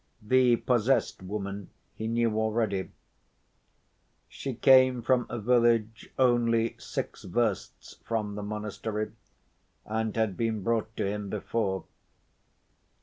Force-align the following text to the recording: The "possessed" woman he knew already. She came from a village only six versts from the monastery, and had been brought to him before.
The 0.23 0.55
"possessed" 0.55 1.21
woman 1.21 1.69
he 1.93 2.07
knew 2.07 2.35
already. 2.39 2.89
She 4.27 4.55
came 4.55 5.03
from 5.03 5.27
a 5.29 5.37
village 5.37 6.09
only 6.17 6.75
six 6.79 7.23
versts 7.23 7.97
from 8.03 8.33
the 8.33 8.41
monastery, 8.41 9.11
and 9.85 10.15
had 10.17 10.35
been 10.35 10.63
brought 10.63 10.97
to 10.97 11.05
him 11.05 11.29
before. 11.29 11.83